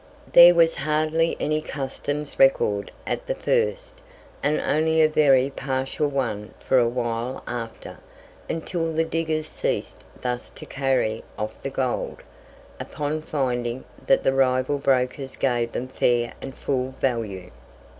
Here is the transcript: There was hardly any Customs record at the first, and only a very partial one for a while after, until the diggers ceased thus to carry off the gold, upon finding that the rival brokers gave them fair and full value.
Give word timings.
There 0.33 0.55
was 0.55 0.73
hardly 0.77 1.37
any 1.39 1.61
Customs 1.61 2.39
record 2.39 2.89
at 3.05 3.27
the 3.27 3.35
first, 3.35 4.01
and 4.41 4.59
only 4.59 4.99
a 4.99 5.07
very 5.07 5.51
partial 5.51 6.07
one 6.07 6.55
for 6.59 6.79
a 6.79 6.89
while 6.89 7.43
after, 7.45 7.99
until 8.49 8.91
the 8.91 9.03
diggers 9.05 9.45
ceased 9.45 10.01
thus 10.19 10.49
to 10.49 10.65
carry 10.65 11.23
off 11.37 11.61
the 11.61 11.69
gold, 11.69 12.23
upon 12.79 13.21
finding 13.21 13.83
that 14.07 14.23
the 14.23 14.33
rival 14.33 14.79
brokers 14.79 15.35
gave 15.35 15.71
them 15.73 15.87
fair 15.87 16.33
and 16.41 16.55
full 16.55 16.95
value. 16.99 17.51